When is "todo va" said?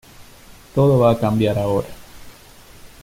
0.73-1.11